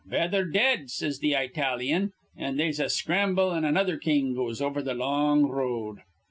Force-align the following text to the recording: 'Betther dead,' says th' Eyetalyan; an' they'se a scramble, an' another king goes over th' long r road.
'Betther 0.07 0.45
dead,' 0.45 0.89
says 0.89 1.19
th' 1.19 1.35
Eyetalyan; 1.35 2.11
an' 2.35 2.57
they'se 2.57 2.79
a 2.79 2.89
scramble, 2.89 3.53
an' 3.53 3.63
another 3.65 3.97
king 3.97 4.33
goes 4.33 4.59
over 4.59 4.81
th' 4.81 4.97
long 4.97 5.45
r 5.47 5.57
road. 5.57 5.97